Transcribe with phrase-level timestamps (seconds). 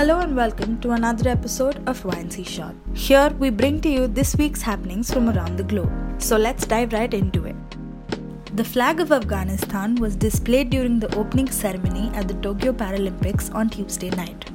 [0.00, 2.78] Hello and welcome to another episode of YnC Shorts.
[2.94, 5.92] Here we bring to you this week's happenings from around the globe.
[6.16, 8.56] So let's dive right into it.
[8.56, 13.68] The flag of Afghanistan was displayed during the opening ceremony at the Tokyo Paralympics on
[13.68, 14.50] Tuesday night.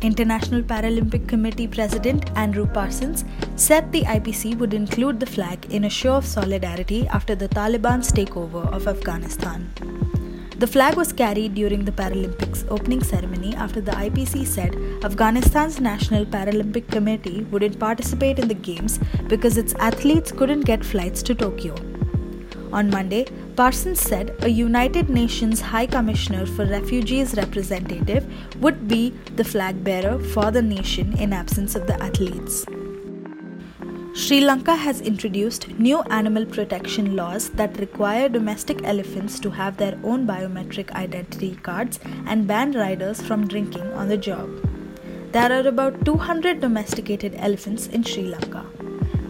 [0.00, 5.90] International Paralympic Committee President Andrew Parsons said the IPC would include the flag in a
[5.90, 9.70] show of solidarity after the Taliban's takeover of Afghanistan.
[10.60, 16.26] The flag was carried during the Paralympics opening ceremony after the IPC said Afghanistan's National
[16.26, 21.74] Paralympic Committee wouldn't participate in the Games because its athletes couldn't get flights to Tokyo.
[22.74, 23.24] On Monday,
[23.56, 28.26] Parsons said a United Nations High Commissioner for Refugees representative
[28.60, 32.66] would be the flag bearer for the nation in absence of the athletes.
[34.12, 39.96] Sri Lanka has introduced new animal protection laws that require domestic elephants to have their
[40.02, 44.50] own biometric identity cards and ban riders from drinking on the job.
[45.30, 48.66] There are about 200 domesticated elephants in Sri Lanka.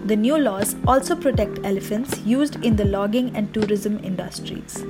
[0.06, 4.82] The new laws also protect elephants used in the logging and tourism industries.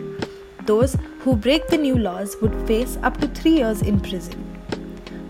[0.67, 4.50] Those who break the new laws would face up to three years in prison.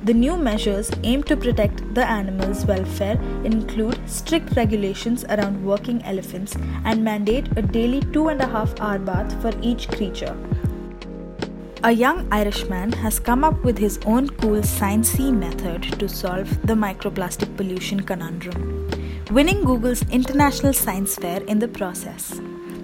[0.03, 6.57] The new measures aim to protect the animals' welfare include strict regulations around working elephants
[6.87, 10.35] and mandate a daily two and a half hour bath for each creature.
[11.85, 16.75] A young Irishman has come up with his own cool sciencey method to solve the
[16.75, 18.89] microplastic pollution conundrum,
[19.31, 22.41] winning Google's International Science Fair in the process.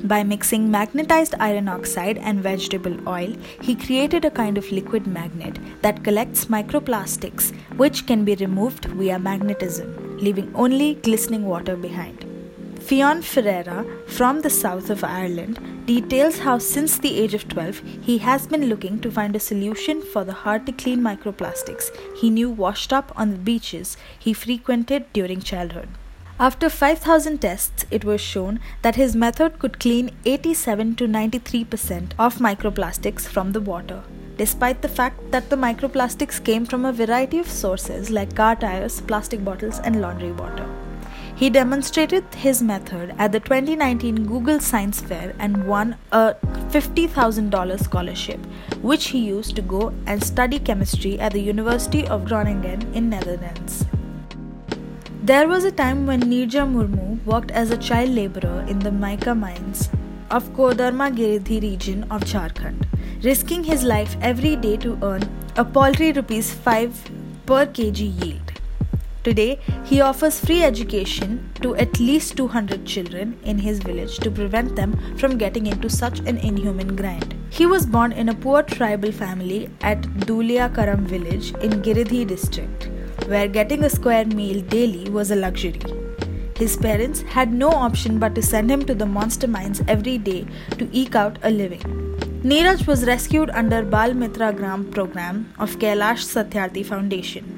[0.06, 5.58] By mixing magnetized iron oxide and vegetable oil, he created a kind of liquid magnet
[5.82, 12.24] that collects microplastics which can be removed via magnetism, leaving only glistening water behind.
[12.78, 18.18] Fionn Ferreira from the south of Ireland details how, since the age of 12, he
[18.18, 22.48] has been looking to find a solution for the hard to clean microplastics he knew
[22.48, 25.88] washed up on the beaches he frequented during childhood.
[26.38, 32.36] After 5000 tests, it was shown that his method could clean 87 to 93% of
[32.36, 34.02] microplastics from the water,
[34.36, 39.00] despite the fact that the microplastics came from a variety of sources like car tires,
[39.00, 40.68] plastic bottles, and laundry water.
[41.36, 46.34] He demonstrated his method at the 2019 Google Science Fair and won a
[46.68, 48.44] $50,000 scholarship,
[48.82, 53.86] which he used to go and study chemistry at the University of Groningen in Netherlands.
[55.28, 59.34] There was a time when Neeraj Murmu worked as a child laborer in the mica
[59.34, 59.88] mines
[60.30, 62.86] of Koderma Giridih region of Jharkhand,
[63.24, 67.10] risking his life every day to earn a paltry rupees 5
[67.44, 68.52] per kg yield.
[69.24, 74.76] Today, he offers free education to at least 200 children in his village to prevent
[74.76, 77.34] them from getting into such an inhuman grind.
[77.50, 82.92] He was born in a poor tribal family at Dulia Karam village in Giridih district
[83.26, 85.80] where getting a square meal daily was a luxury.
[86.56, 90.46] His parents had no option but to send him to the monster mines every day
[90.78, 91.82] to eke out a living.
[92.42, 97.52] Neeraj was rescued under Bal Mitra Gram program of Kailash Satyarthi Foundation.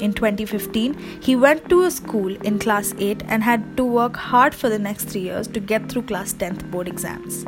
[0.00, 4.54] In 2015, he went to a school in class 8 and had to work hard
[4.54, 7.44] for the next 3 years to get through class 10th board exams.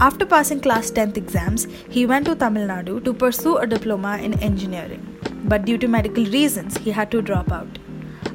[0.00, 4.38] After passing class 10th exams, he went to Tamil Nadu to pursue a diploma in
[4.40, 5.09] engineering
[5.50, 7.78] but due to medical reasons, he had to drop out.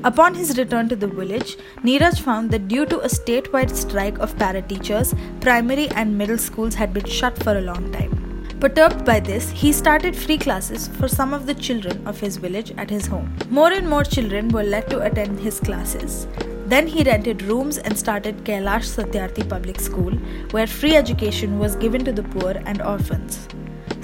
[0.03, 4.37] Upon his return to the village, Neeraj found that due to a statewide strike of
[4.37, 8.13] para teachers, primary and middle schools had been shut for a long time.
[8.59, 12.71] Perturbed by this, he started free classes for some of the children of his village
[12.77, 13.35] at his home.
[13.49, 16.27] More and more children were let to attend his classes.
[16.67, 20.13] Then he rented rooms and started Kailash Satyarthi Public School,
[20.51, 23.47] where free education was given to the poor and orphans.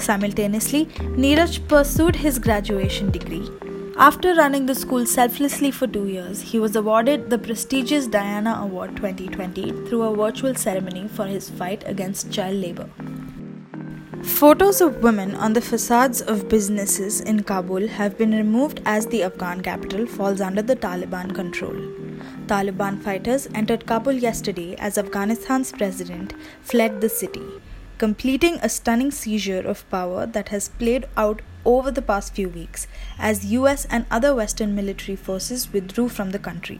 [0.02, 0.86] Simultaneously,
[1.24, 3.48] Neeraj pursued his graduation degree.
[3.98, 8.96] After running the school selflessly for two years, he was awarded the prestigious Diana Award
[8.96, 12.90] 2020 through a virtual ceremony for his fight against child labor.
[14.24, 19.24] Photos of women on the facades of businesses in Kabul have been removed as the
[19.24, 21.76] Afghan capital falls under the Taliban control.
[22.48, 27.44] Taliban fighters entered Kabul yesterday as Afghanistan's president fled the city
[28.02, 32.88] completing a stunning seizure of power that has played out over the past few weeks
[33.20, 36.80] as US and other Western military forces withdrew from the country.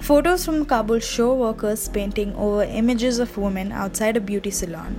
[0.00, 4.94] Photos from Kabul show workers painting over images of women outside a beauty salon.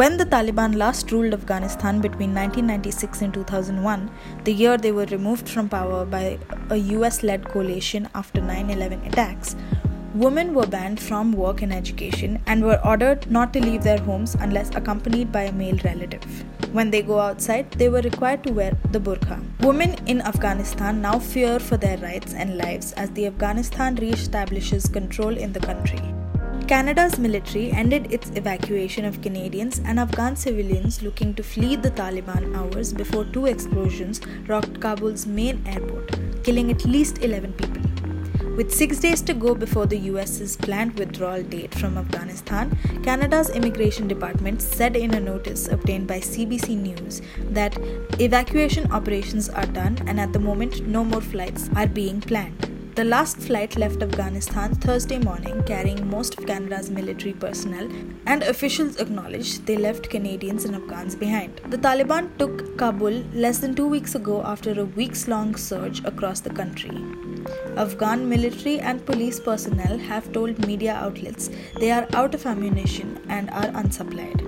[0.00, 4.10] When the Taliban last ruled Afghanistan between 1996 and 2001,
[4.44, 6.38] the year they were removed from power by
[6.70, 9.56] a US led coalition after 9 11 attacks,
[10.14, 14.36] women were banned from work and education and were ordered not to leave their homes
[14.36, 16.44] unless accompanied by a male relative.
[16.72, 19.42] When they go outside, they were required to wear the burqa.
[19.60, 25.36] Women in Afghanistan now fear for their rights and lives as the Afghanistan re-establishes control
[25.36, 26.00] in the country.
[26.68, 32.56] Canada's military ended its evacuation of Canadians and Afghan civilians looking to flee the Taliban
[32.56, 37.73] hours before two explosions rocked Kabul's main airport, killing at least 11 people.
[38.56, 44.06] With six days to go before the US's planned withdrawal date from Afghanistan, Canada's Immigration
[44.06, 47.20] Department said in a notice obtained by CBC News
[47.50, 47.76] that
[48.20, 52.73] evacuation operations are done and at the moment no more flights are being planned.
[52.94, 57.88] The last flight left Afghanistan Thursday morning carrying most of Canada's military personnel,
[58.24, 61.60] and officials acknowledged they left Canadians and Afghans behind.
[61.70, 66.38] The Taliban took Kabul less than two weeks ago after a weeks long surge across
[66.38, 66.92] the country.
[67.76, 71.50] Afghan military and police personnel have told media outlets
[71.80, 74.40] they are out of ammunition and are unsupplied.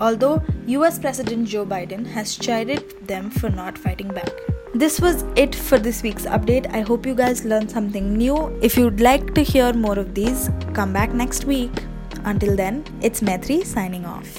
[0.00, 4.30] Although US President Joe Biden has chided them for not fighting back
[4.74, 6.72] this was it for this week's update.
[6.72, 8.56] I hope you guys learned something new.
[8.62, 11.72] If you'd like to hear more of these, come back next week.
[12.24, 14.38] Until then, it's Maitri signing off.